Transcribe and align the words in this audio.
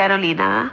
Carolina. 0.00 0.69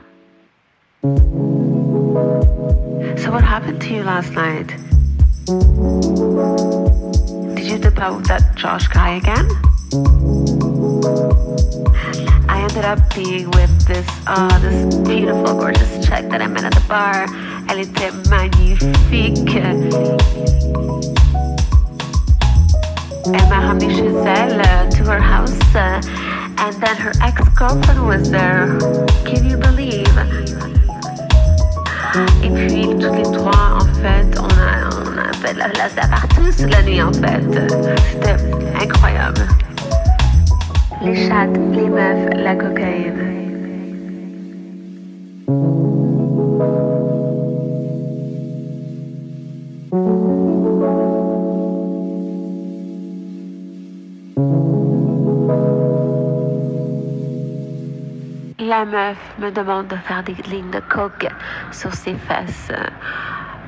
me 59.47 59.51
demande 59.51 59.87
de 59.87 59.95
faire 59.95 60.23
des 60.23 60.35
lignes 60.49 60.71
de 60.71 60.79
coke 60.79 61.27
sur 61.71 61.93
ses 61.93 62.15
fesses. 62.15 62.69
Euh, 62.71 62.83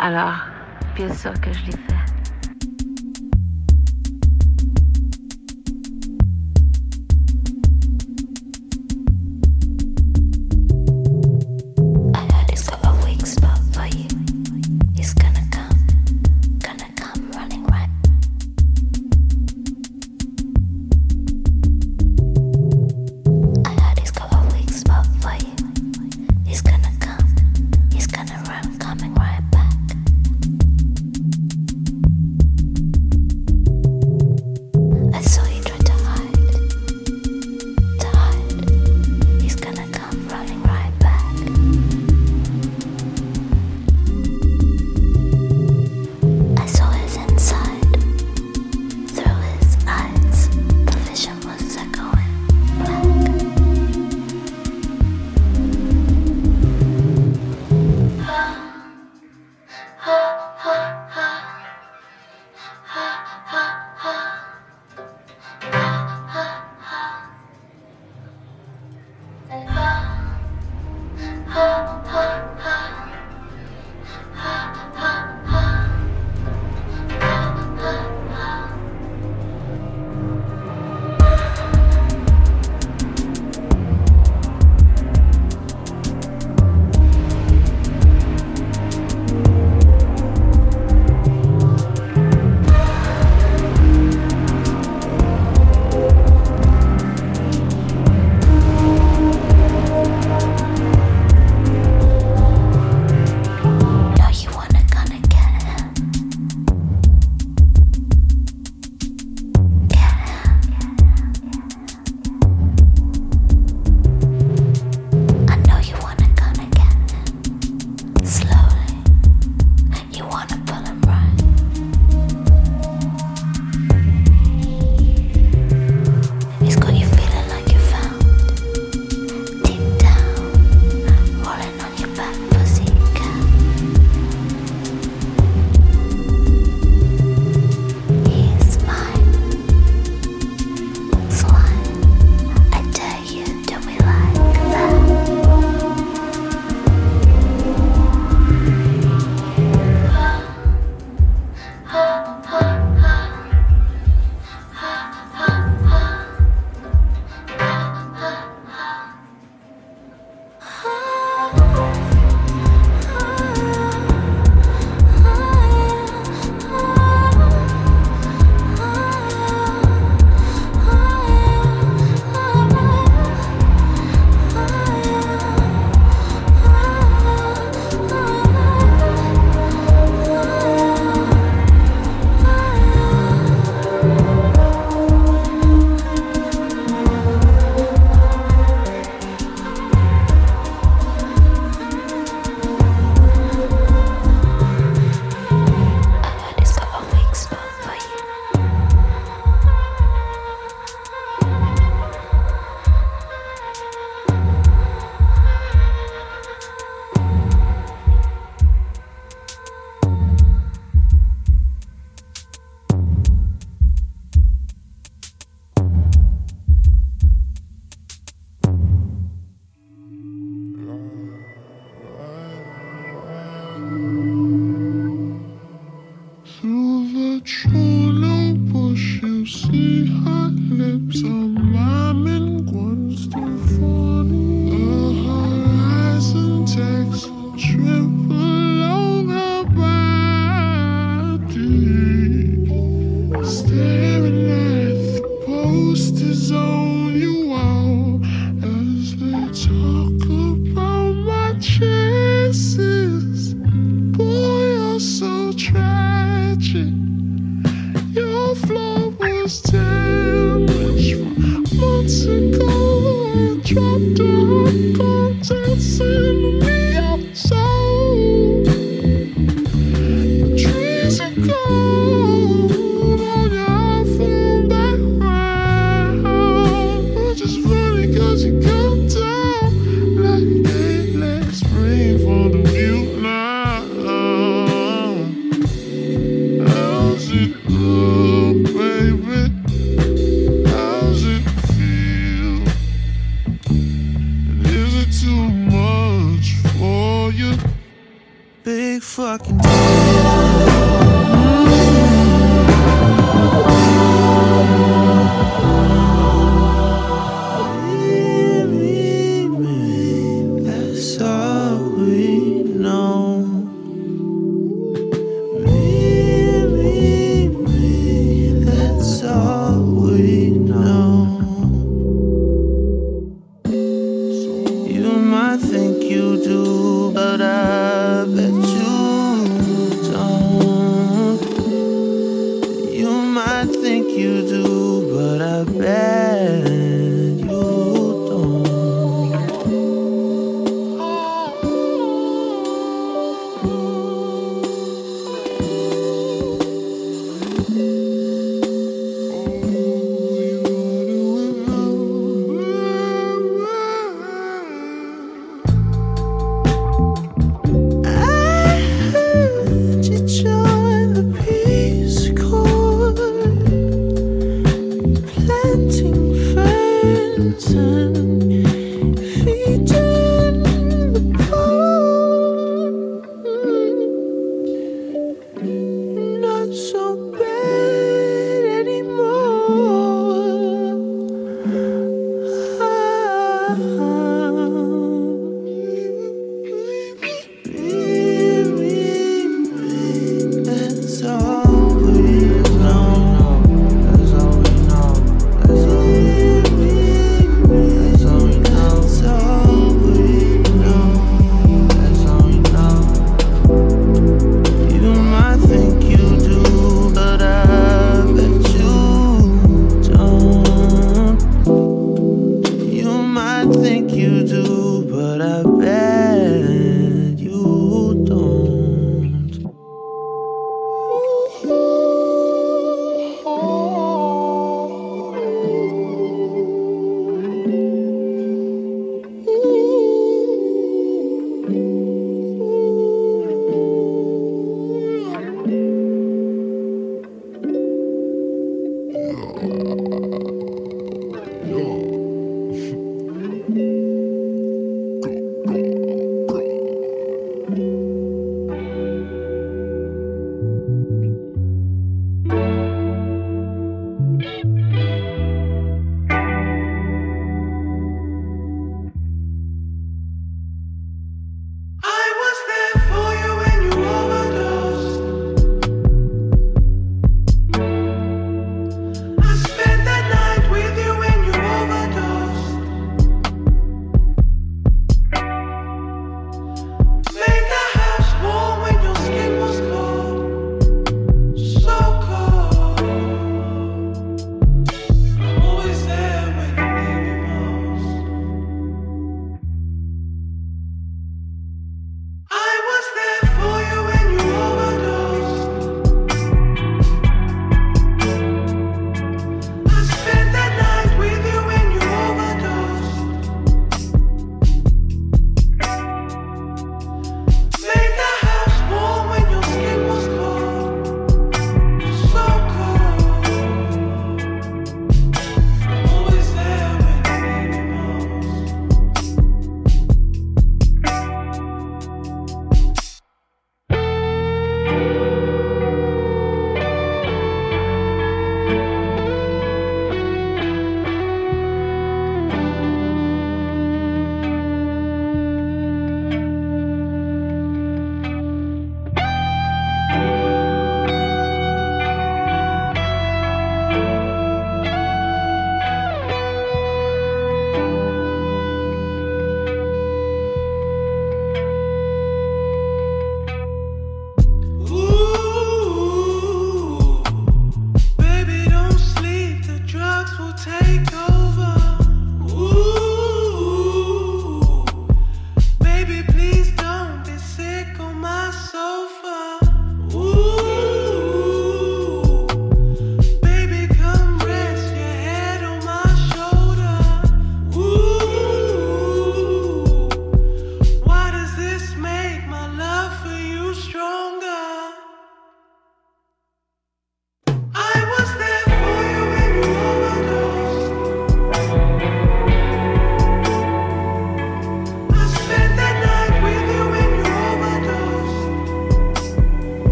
alors, 0.00 0.34
bien 0.96 1.12
sûr 1.12 1.32
que 1.40 1.52
je 1.52 1.66
l'ai 1.66 1.72
fait. 1.72 1.97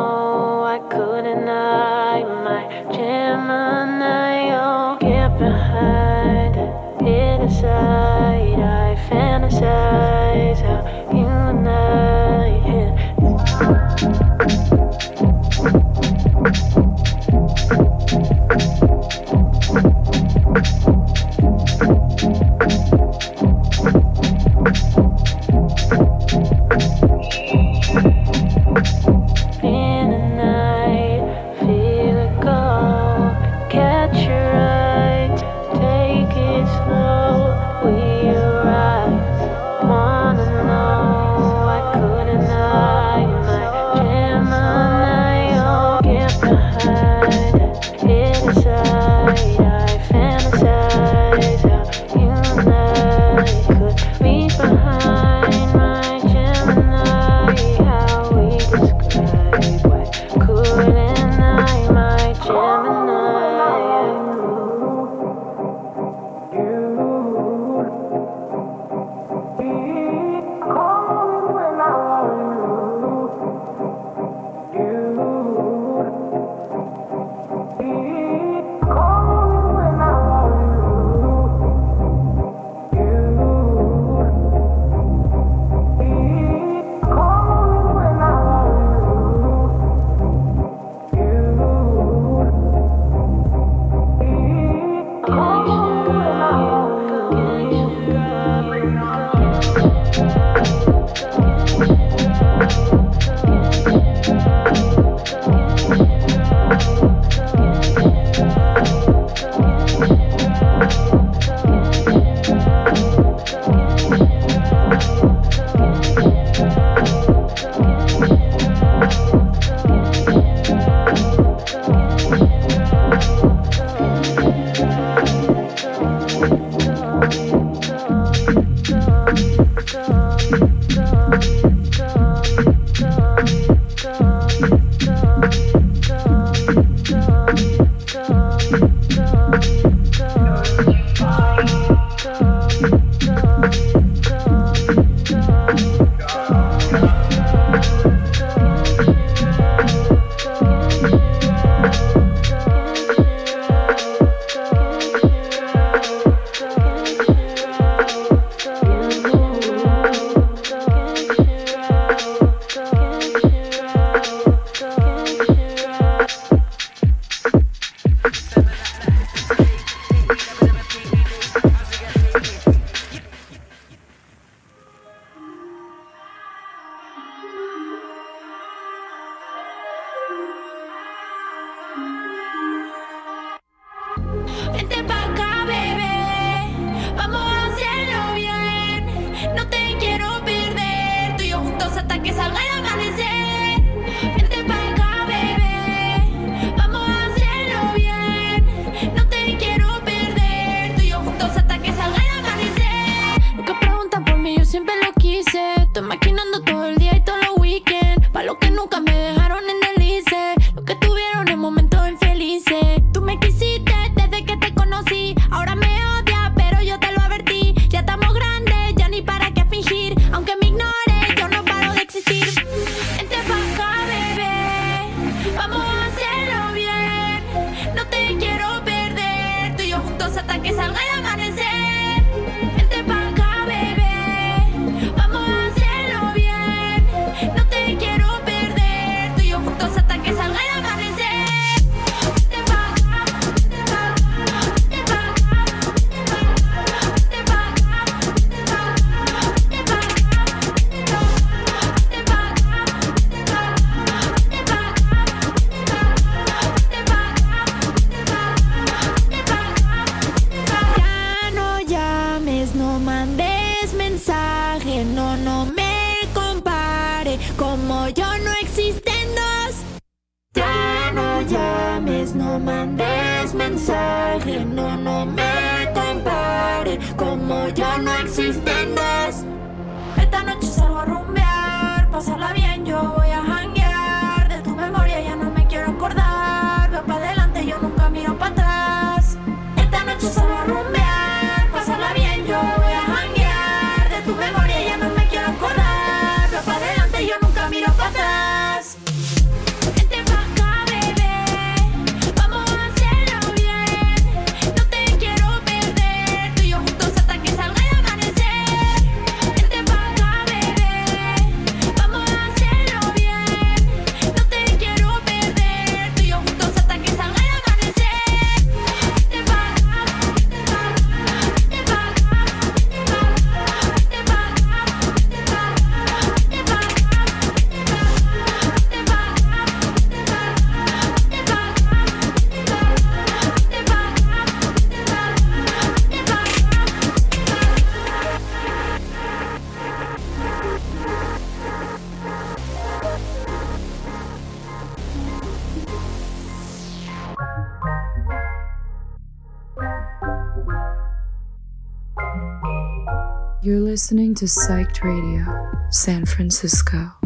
listening 354.00 354.34
to 354.34 354.46
Psyched 354.46 355.04
Radio, 355.04 355.44
San 355.90 356.24
Francisco. 356.26 357.19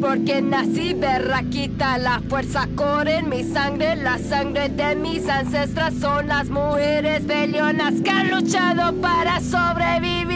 Porque 0.00 0.42
nací 0.42 0.94
berraquita. 0.94 1.98
La 1.98 2.20
fuerza 2.28 2.68
corre 2.74 3.18
en 3.18 3.28
mi 3.28 3.42
sangre, 3.42 3.96
la 3.96 4.18
sangre 4.18 4.68
de 4.68 4.96
mis 4.96 5.28
ancestras 5.28 5.94
son 5.94 6.28
las 6.28 6.48
mujeres 6.48 7.26
bellonas 7.26 7.94
que 8.02 8.10
han 8.10 8.30
luchado 8.30 8.94
para 9.00 9.40
sobrevivir. 9.40 10.33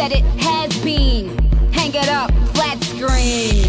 Said 0.00 0.12
it, 0.12 0.24
has 0.40 0.74
been. 0.82 1.28
Hang 1.72 1.92
it 1.92 2.08
up, 2.08 2.30
flat 2.54 2.82
screen. 2.84 3.64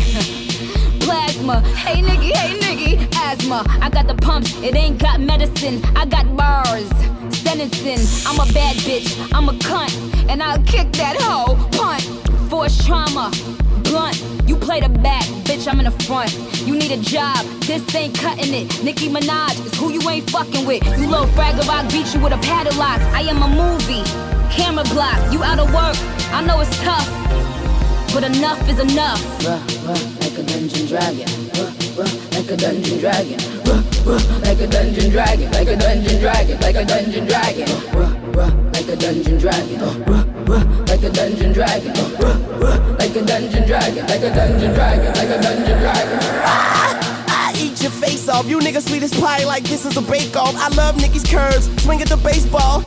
Plasma, 1.01 1.59
hey 1.75 2.01
nigga, 2.01 2.31
hey 2.37 2.57
nigga, 2.57 3.15
asthma. 3.17 3.65
I 3.81 3.89
got 3.89 4.07
the 4.07 4.15
pumps, 4.15 4.55
it 4.63 4.73
ain't 4.73 4.97
got 4.97 5.19
medicine. 5.19 5.83
I 5.93 6.05
got 6.05 6.25
bars, 6.37 6.87
sentencing. 7.35 7.99
I'm 8.25 8.39
a 8.39 8.49
bad 8.53 8.77
bitch, 8.87 9.09
I'm 9.33 9.49
a 9.49 9.53
cunt, 9.67 9.93
and 10.29 10.41
I'll 10.41 10.63
kick 10.63 10.93
that 10.93 11.17
hoe. 11.19 11.57
Punt, 11.77 12.03
force 12.49 12.77
trauma, 12.85 13.29
blunt. 13.83 14.23
You 14.47 14.55
play 14.55 14.79
the 14.79 14.87
back, 14.87 15.25
bitch, 15.43 15.67
I'm 15.69 15.79
in 15.79 15.85
the 15.91 15.97
front. 16.05 16.31
You 16.65 16.77
need 16.77 16.93
a 16.93 17.01
job, 17.01 17.43
this 17.67 17.83
ain't 17.93 18.17
cutting 18.17 18.53
it. 18.53 18.81
Nicki 18.85 19.09
Minaj 19.09 19.65
is 19.65 19.73
who 19.77 19.91
you 19.91 20.01
ain't 20.09 20.29
fucking 20.29 20.65
with. 20.65 20.81
You 20.97 21.09
low 21.09 21.25
fragger, 21.35 21.67
I 21.67 21.85
beat 21.91 22.13
you 22.13 22.21
with 22.21 22.31
a 22.31 22.37
padlock. 22.37 23.01
I 23.19 23.21
am 23.23 23.43
a 23.43 23.49
movie, 23.49 24.03
camera 24.51 24.83
block. 24.85 25.19
You 25.31 25.43
out 25.43 25.59
of 25.59 25.73
work, 25.73 25.95
I 26.31 26.43
know 26.45 26.59
it's 26.59 26.77
tough, 26.79 27.07
but 28.13 28.23
enough 28.23 28.59
is 28.69 28.79
enough. 28.79 29.21
Ruh, 29.43 29.57
ruh, 29.87 29.97
like 30.19 30.37
a 30.37 30.43
dungeon 30.43 30.85
dragon. 30.87 31.27
Ruh, 31.55 31.71
ruh, 31.97 32.11
like 32.35 32.51
a 32.51 32.57
dungeon 32.57 32.99
dragon. 32.99 33.39
Ruh, 33.65 33.83
ruh, 34.05 34.21
like 34.43 34.59
a 34.59 34.67
dungeon 34.67 35.09
dragon. 35.09 35.51
Like 35.51 35.67
a 35.67 35.75
dungeon 35.75 36.19
dragon. 36.19 36.59
Like 36.59 36.75
a 36.75 36.85
dungeon 36.85 37.25
dragon. 37.25 37.67
Ruh, 37.95 38.13
ruh, 38.35 38.51
like 38.73 38.87
a 38.87 38.95
dungeon 38.95 39.37
dragon. 39.37 39.79
Ruh, 39.79 40.25
ruh, 40.45 40.65
like 40.87 41.03
a 41.03 41.09
dungeon 41.09 41.53
dragon. 41.53 41.93
Ruh, 42.19 42.37
ruh, 42.59 42.95
like 42.99 43.15
a 43.15 43.23
dungeon 43.25 43.65
dragon. 43.65 44.05
Like 44.07 44.21
a 44.21 44.29
dungeon 44.35 44.73
dragon. 44.73 45.13
Like 45.15 45.29
a 45.29 45.41
dungeon 45.41 45.79
dragon. 45.79 46.19
I 47.33 47.53
eat 47.57 47.81
your 47.81 47.91
face 47.91 48.27
off. 48.27 48.47
You 48.47 48.59
niggas 48.59 48.89
sweet 48.89 49.03
as 49.03 49.13
pie 49.13 49.45
like 49.45 49.63
this 49.63 49.85
is 49.85 49.95
a 49.95 50.01
bake 50.01 50.35
off. 50.35 50.55
I 50.55 50.67
love 50.75 50.97
Nicki's 50.97 51.23
curves. 51.23 51.69
Swing 51.83 52.01
at 52.01 52.09
the 52.09 52.17
baseball. 52.17 52.83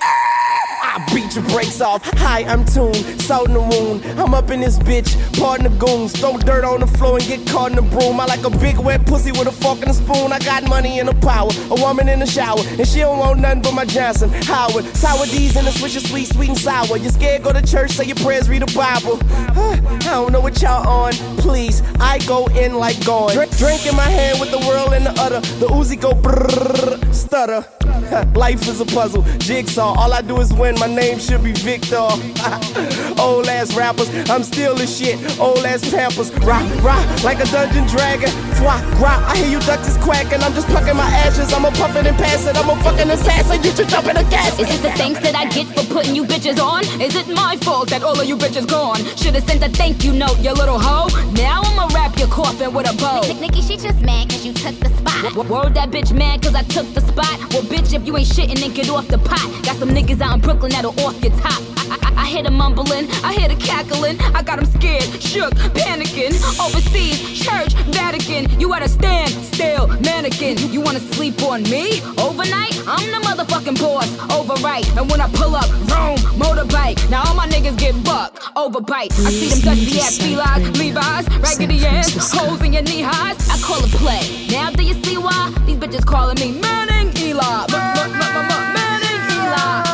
I 0.94 1.04
beat 1.12 1.34
your 1.34 1.42
brakes 1.46 1.80
off. 1.80 2.04
Hi, 2.18 2.44
I'm 2.44 2.64
Tune, 2.64 2.94
salt 3.18 3.48
in 3.48 3.54
the 3.54 3.60
wound. 3.60 4.04
I'm 4.16 4.32
up 4.32 4.52
in 4.52 4.60
this 4.60 4.78
bitch, 4.78 5.10
pardon 5.40 5.72
the 5.72 5.76
goons. 5.76 6.12
Throw 6.12 6.38
dirt 6.38 6.62
on 6.62 6.78
the 6.78 6.86
floor 6.86 7.18
and 7.18 7.26
get 7.26 7.44
caught 7.48 7.70
in 7.70 7.76
the 7.76 7.82
broom. 7.82 8.20
I 8.20 8.26
like 8.26 8.44
a 8.44 8.50
big 8.50 8.78
wet 8.78 9.04
pussy 9.04 9.32
with 9.32 9.48
a 9.48 9.52
fork 9.52 9.80
and 9.80 9.90
a 9.90 9.94
spoon. 9.94 10.32
I 10.32 10.38
got 10.38 10.62
money 10.68 11.00
and 11.00 11.08
a 11.08 11.14
power. 11.14 11.50
A 11.70 11.74
woman 11.74 12.08
in 12.08 12.20
the 12.20 12.26
shower, 12.26 12.60
and 12.78 12.86
she 12.86 13.00
don't 13.00 13.18
want 13.18 13.40
nothing 13.40 13.62
but 13.62 13.74
my 13.74 13.84
Johnson. 13.84 14.30
Howard, 14.44 14.84
sour 14.94 15.26
D's 15.26 15.56
and 15.56 15.66
a 15.66 15.72
swisher 15.72 16.06
sweet, 16.06 16.28
sweet 16.28 16.50
and 16.50 16.58
sour. 16.58 16.96
You 16.96 17.10
scared? 17.10 17.42
Go 17.42 17.52
to 17.52 17.62
church, 17.62 17.90
say 17.90 18.04
your 18.04 18.16
prayers, 18.16 18.48
read 18.48 18.62
the 18.62 18.72
Bible. 18.72 19.18
I 19.28 19.98
don't 20.04 20.30
know 20.30 20.40
what 20.40 20.62
y'all 20.62 20.86
on. 20.86 21.12
Please, 21.38 21.82
I 21.98 22.18
go 22.20 22.46
in 22.54 22.76
like 22.76 23.04
going. 23.04 23.34
Drink, 23.34 23.56
drink 23.56 23.84
in 23.84 23.96
my 23.96 24.08
hand 24.08 24.38
with 24.38 24.52
the 24.52 24.60
world 24.60 24.92
in 24.92 25.02
the 25.02 25.14
other. 25.20 25.40
The 25.58 25.66
Uzi 25.66 26.00
go 26.00 26.12
brrrr, 26.12 27.12
stutter. 27.12 27.66
Life 28.38 28.68
is 28.68 28.80
a 28.80 28.86
puzzle, 28.86 29.22
jigsaw. 29.38 29.94
All 29.98 30.12
I 30.12 30.22
do 30.22 30.38
is 30.40 30.52
win. 30.52 30.76
My 30.84 30.94
name 30.94 31.18
should 31.18 31.42
be 31.42 31.52
Victor. 31.52 31.96
Old 33.18 33.48
ass 33.48 33.74
rappers, 33.74 34.10
I'm 34.28 34.42
still 34.42 34.74
the 34.74 34.86
shit. 34.86 35.16
Old 35.40 35.64
ass 35.64 35.80
pampers, 35.90 36.30
rock, 36.44 36.60
rock 36.84 37.24
like 37.24 37.40
a 37.40 37.46
dungeon 37.46 37.86
dragon. 37.86 38.28
Fwa, 38.60 38.76
rock. 39.00 39.22
I 39.24 39.34
hear 39.38 39.48
you 39.48 39.60
ducks 39.60 39.88
is 39.88 39.96
quacking. 40.04 40.42
I'm 40.42 40.52
just 40.52 40.68
plucking 40.68 40.94
my 40.94 41.08
ashes. 41.24 41.54
I'm 41.54 41.64
a 41.64 41.70
puffin' 41.70 42.06
and 42.06 42.18
pass 42.18 42.44
it. 42.46 42.54
I'm 42.58 42.68
a 42.68 42.76
fucking 42.84 43.08
assassin. 43.08 43.62
You 43.62 43.70
should 43.70 43.88
jump 43.88 44.08
in 44.08 44.18
a 44.18 44.24
gas. 44.24 44.60
Is 44.60 44.68
this 44.68 44.82
the 44.82 44.90
thanks 44.90 45.20
that 45.20 45.34
I 45.34 45.48
get 45.48 45.68
for 45.68 45.86
putting 45.90 46.14
you 46.14 46.26
bitches 46.26 46.62
on? 46.62 46.84
Is 47.00 47.16
it 47.16 47.28
my 47.28 47.56
fault 47.62 47.88
that 47.88 48.02
all 48.02 48.20
of 48.20 48.26
you 48.26 48.36
bitches 48.36 48.68
gone? 48.68 48.98
Should've 49.16 49.42
sent 49.44 49.64
a 49.64 49.70
thank 49.70 50.04
you 50.04 50.12
note, 50.12 50.38
you 50.40 50.52
little 50.52 50.78
hoe. 50.78 51.08
Now 51.32 51.62
I'ma 51.64 51.88
wrap 51.94 52.18
your 52.18 52.28
coffin 52.28 52.74
with 52.74 52.92
a 52.92 52.96
bow. 52.98 53.22
Nicki, 53.40 53.62
she 53.62 53.78
just 53.78 54.02
mad 54.02 54.28
cause 54.28 54.44
you 54.44 54.52
took 54.52 54.78
the 54.80 54.90
spot. 54.98 55.32
W- 55.32 55.50
word 55.50 55.72
that 55.76 55.90
bitch 55.90 56.12
mad 56.12 56.42
cause 56.42 56.54
I 56.54 56.62
took 56.64 56.92
the 56.92 57.00
spot. 57.00 57.38
Well, 57.54 57.62
bitch, 57.62 57.94
if 57.94 58.06
you 58.06 58.14
ain't 58.18 58.28
shitting, 58.28 58.60
then 58.60 58.74
get 58.74 58.90
off 58.90 59.08
the 59.08 59.16
pot. 59.16 59.48
Got 59.64 59.76
some 59.76 59.90
niggas 59.90 60.20
out 60.20 60.34
in 60.34 60.40
Brooklyn 60.40 60.73
that'll 60.74 60.98
off 61.06 61.14
your 61.22 61.32
top. 61.38 61.62
I, 61.86 61.98
I, 62.02 62.22
I 62.22 62.26
hear 62.26 62.42
them 62.42 62.54
mumbling, 62.54 63.06
I 63.22 63.32
hear 63.32 63.48
the 63.48 63.54
cackling. 63.54 64.18
I 64.34 64.42
got 64.42 64.56
them 64.58 64.66
scared, 64.66 65.04
shook, 65.22 65.54
panicking. 65.78 66.34
Overseas, 66.58 67.18
church, 67.38 67.72
Vatican. 67.94 68.50
You 68.58 68.74
at 68.74 68.82
a 68.82 68.88
stand, 68.88 69.30
still, 69.30 69.86
mannequin. 70.00 70.58
You 70.72 70.80
wanna 70.80 70.98
sleep 71.14 71.40
on 71.42 71.62
me? 71.64 72.02
Overnight? 72.18 72.74
I'm 72.88 73.06
the 73.14 73.20
motherfucking 73.22 73.78
boss, 73.80 74.10
overright. 74.32 74.86
And 74.96 75.08
when 75.10 75.20
I 75.20 75.28
pull 75.30 75.54
up, 75.54 75.70
vroom, 75.86 76.18
motorbike. 76.42 76.98
Now 77.08 77.22
all 77.26 77.34
my 77.34 77.46
niggas 77.46 77.78
get 77.78 77.94
bucked, 78.02 78.40
overbite. 78.56 79.12
I 79.26 79.30
see 79.30 79.48
them 79.50 79.60
dusty 79.60 80.00
ass 80.00 80.18
felines, 80.18 80.76
Levi's, 80.78 81.28
raggedy 81.38 81.86
ass, 81.86 82.32
holes 82.32 82.60
in 82.62 82.72
your 82.72 82.82
knee 82.82 83.02
highs. 83.02 83.38
I 83.48 83.56
call 83.62 83.78
it 83.84 83.92
play. 83.92 84.48
Now 84.50 84.70
do 84.70 84.82
you 84.82 84.94
see 85.04 85.18
why? 85.18 85.54
These 85.66 85.76
bitches 85.76 86.04
calling 86.04 86.38
me 86.40 86.58
Manning 86.60 87.16
Eli. 87.16 87.66
Manning 87.70 89.22
Eli. 89.30 89.93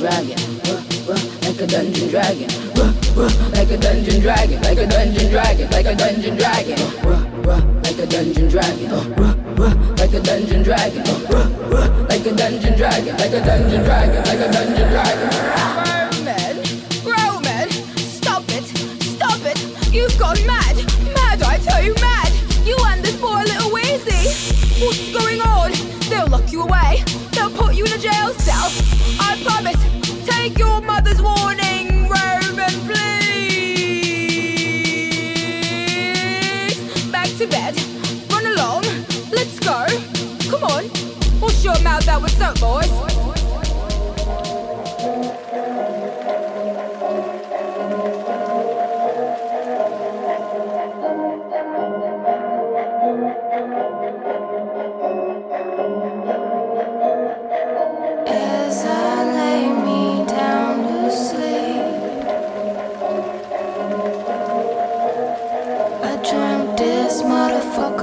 Like 0.00 1.60
a 1.60 1.66
dungeon 1.66 2.08
dragon. 2.08 2.48
Like 3.52 3.70
a 3.70 3.76
dungeon 3.76 4.20
dragon. 4.20 4.62
Like 4.62 4.78
a 4.78 4.86
dungeon 4.86 5.30
dragon. 5.30 5.70
Like 5.70 5.86
a 5.86 5.96
dungeon 5.96 6.36
dragon. 6.36 6.78
Like 7.82 7.98
a 7.98 8.06
dungeon 8.06 8.48
dragon. 8.48 8.88
Like 9.96 10.14
a 10.14 10.20
dungeon 10.20 10.62
dragon. 10.62 11.04
Like 12.06 12.26
a 12.26 12.32
dungeon 12.36 12.76
dragon. 12.76 13.16
Like 13.16 13.32
a 13.32 13.40
dungeon 13.44 13.82
dragon. 13.84 14.24
Like 14.24 14.40
a 14.40 14.52
dungeon 14.52 14.88
dragon. 14.88 15.30
Roman, 16.14 16.56
Roman, 17.04 17.70
stop 17.96 18.44
it, 18.48 18.64
stop 19.02 19.40
it. 19.44 19.58
You've 19.92 20.16
gone 20.18 20.38
mad, 20.46 20.76
mad, 21.12 21.42
I 21.42 21.58
tell 21.58 21.82
you, 21.82 21.94
mad. 21.94 22.32
You 22.64 22.76
and 22.86 23.02
this 23.02 23.16
boy, 23.20 23.42
little 23.42 23.70
Weezy. 23.70 24.30
What's 24.80 25.12
going 25.12 25.27
you 27.78 27.86
to 27.86 27.98
jail 27.98 28.34
cell. 28.34 28.70
I 29.20 29.40
promise, 29.44 29.80
take 30.26 30.58
your 30.58 30.80
mother's 30.80 31.22
warning, 31.22 32.08
Roman, 32.08 32.72
please. 32.88 33.20
Back 37.12 37.28
to 37.38 37.46
bed, 37.46 37.76
run 38.30 38.46
along, 38.46 38.82
let's 39.30 39.60
go. 39.60 39.86
Come 40.50 40.64
on, 40.64 40.90
wash 41.40 41.62
your 41.64 41.78
mouth 41.80 42.08
out 42.08 42.22
with 42.22 42.36
soap, 42.36 42.58
boys. 42.58 43.17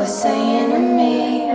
was 0.05 0.21
saying 0.21 0.69
to 0.69 0.79
me. 0.97 1.47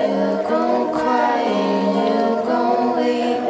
You 0.00 0.22
gon' 0.48 0.94
cry 0.96 1.42
you 2.06 2.22
gon' 2.48 2.84
weep. 2.96 3.42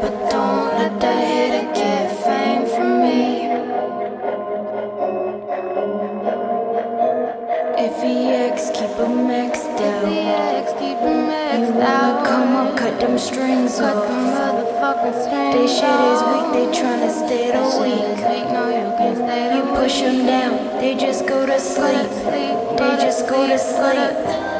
But 0.00 0.14
don't 0.30 0.68
let 0.78 0.94
that 1.00 1.20
hitter 1.30 1.66
get 1.74 2.06
fame 2.24 2.66
from 2.74 2.90
me. 3.02 3.24
Maxed 9.06 9.80
out. 9.80 10.10
You 11.62 11.72
wanna 11.74 12.24
come 12.28 12.56
up, 12.56 12.76
cut 12.76 12.98
them 13.00 13.18
strings 13.18 13.80
off. 13.80 14.35
This 15.06 15.78
shit 15.78 16.00
is 16.10 16.20
weak, 16.26 16.46
they 16.52 16.66
tryna 16.76 17.10
stay 17.12 17.52
the 17.52 17.62
weak. 17.80 18.18
You 19.54 19.62
push 19.76 20.00
them 20.00 20.26
down, 20.26 20.80
they 20.80 20.96
just 20.96 21.28
go 21.28 21.46
to 21.46 21.60
sleep. 21.60 22.10
They 22.76 22.96
just 23.00 23.28
go 23.28 23.46
to 23.46 23.56
sleep. 23.56 24.55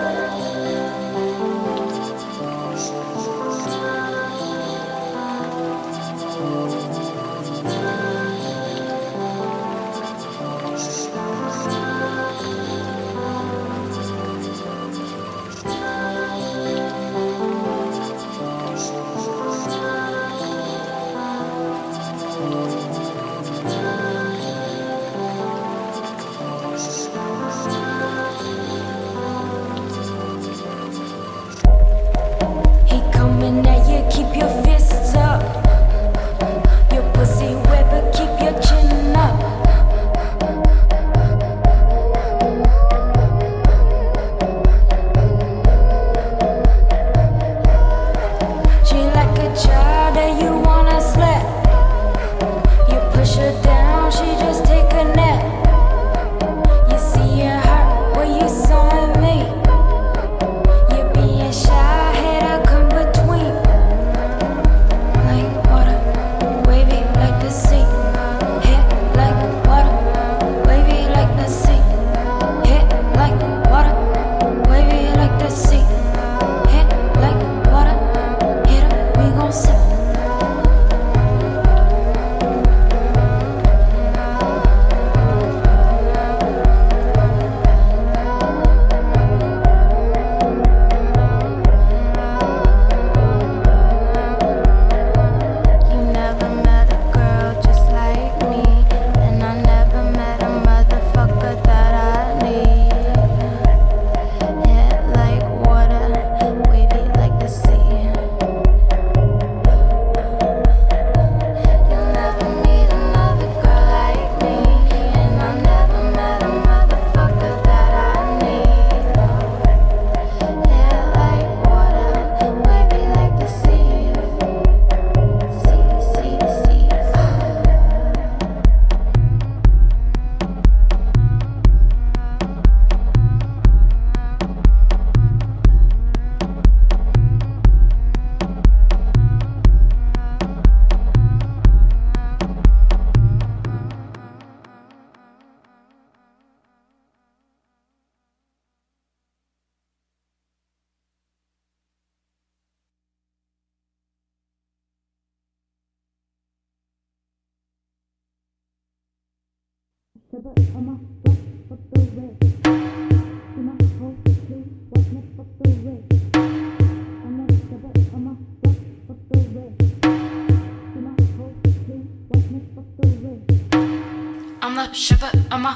shiver 174.97 175.31
on 175.53 175.61
my 175.61 175.76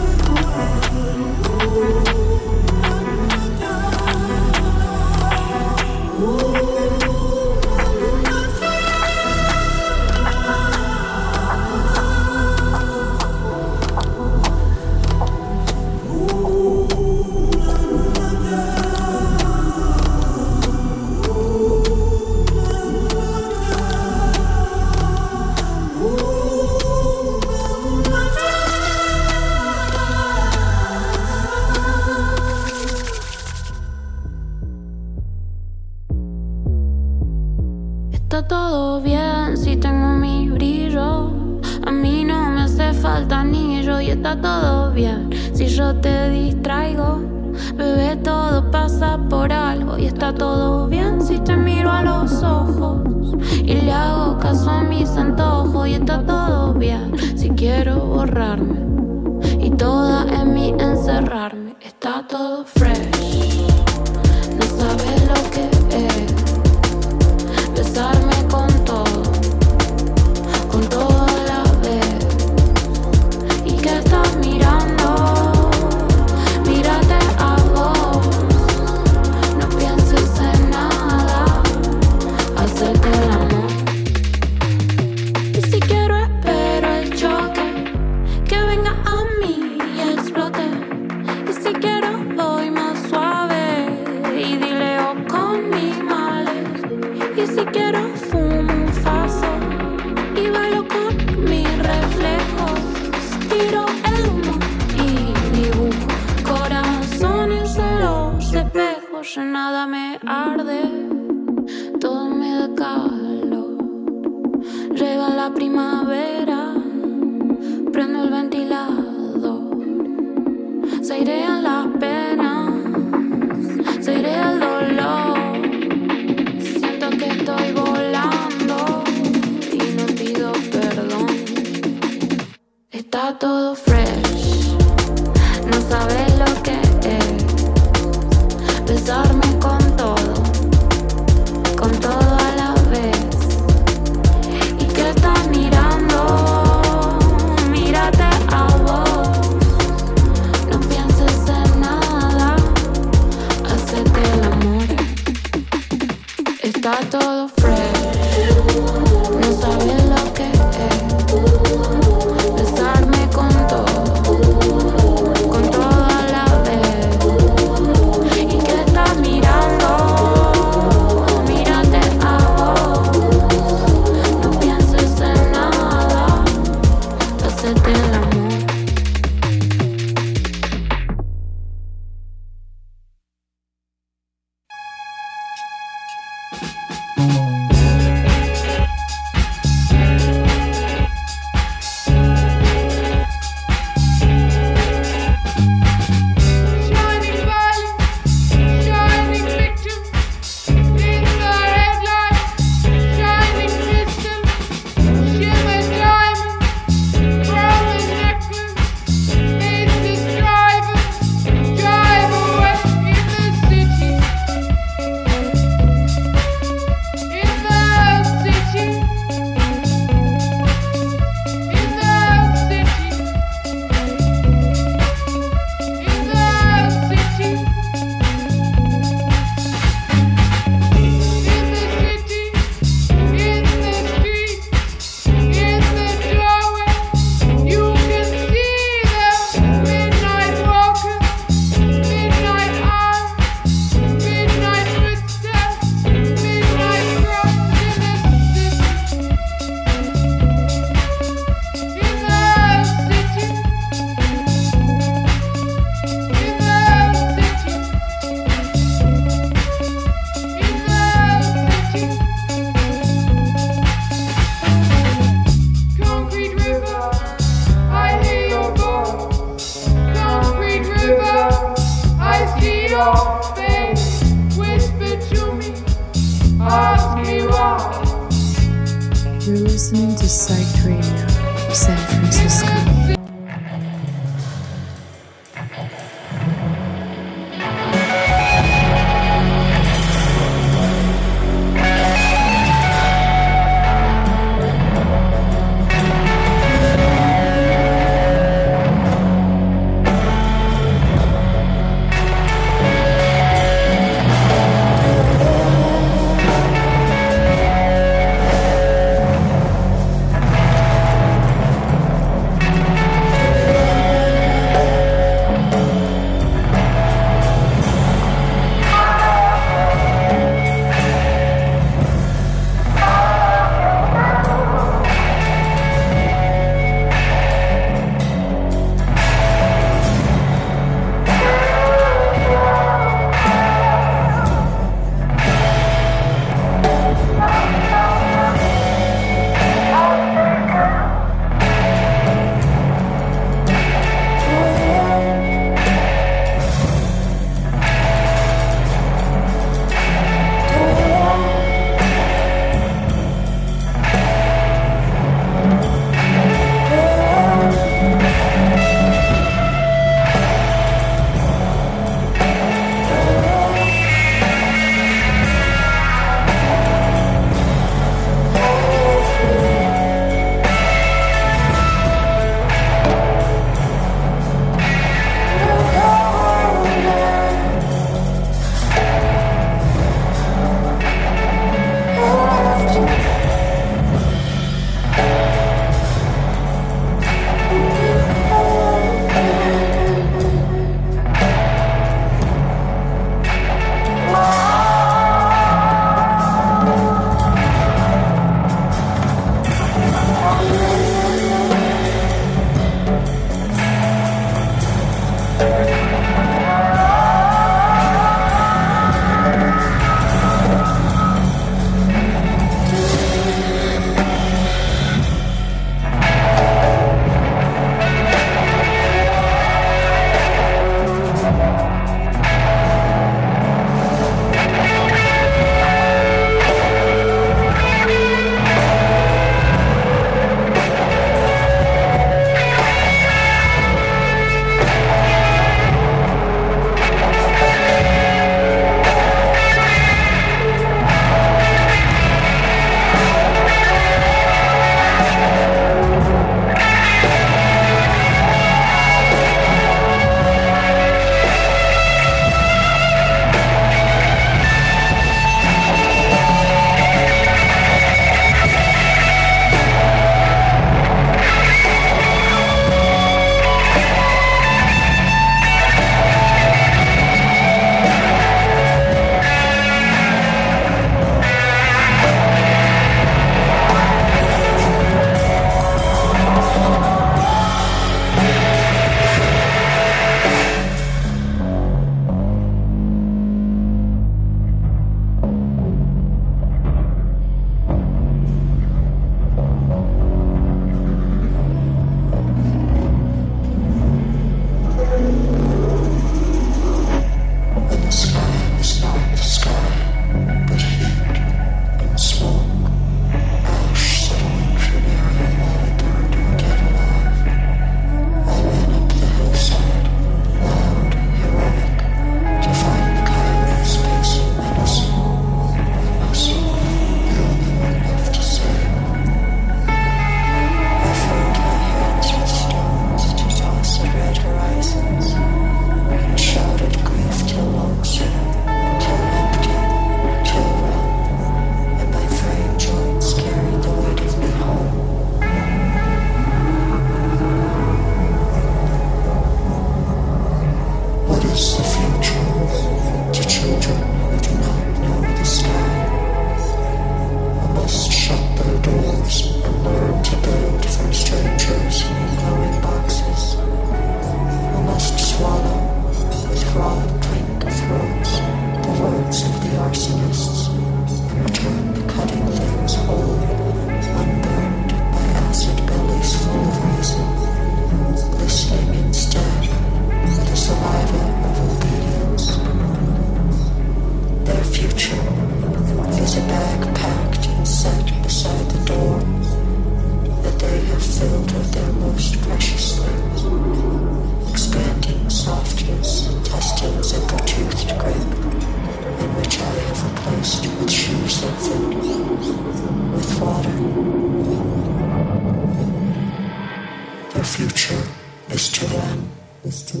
Little 599.64 600.00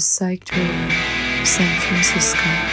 listening 0.00 0.38
to 0.38 0.46
Psych 0.46 0.56
Radio, 0.56 1.44
San 1.44 1.80
Francisco. 1.80 2.69